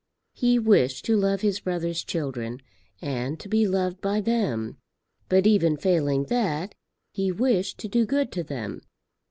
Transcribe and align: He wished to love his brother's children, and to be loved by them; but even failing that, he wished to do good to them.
He 0.33 0.57
wished 0.57 1.05
to 1.05 1.15
love 1.15 1.41
his 1.41 1.59
brother's 1.59 2.03
children, 2.03 2.61
and 3.03 3.39
to 3.39 3.47
be 3.47 3.67
loved 3.67 4.01
by 4.01 4.19
them; 4.19 4.77
but 5.29 5.45
even 5.45 5.77
failing 5.77 6.23
that, 6.23 6.73
he 7.13 7.31
wished 7.31 7.77
to 7.81 7.87
do 7.87 8.07
good 8.07 8.31
to 8.31 8.43
them. 8.43 8.81